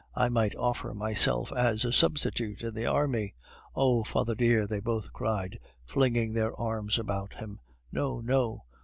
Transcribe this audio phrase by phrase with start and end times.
[0.15, 3.35] I might offer myself as a substitute in the army"
[3.75, 4.03] "Oh!
[4.03, 7.59] father dear!" they both cried, flinging their arms about him.
[7.91, 8.63] "No, no!"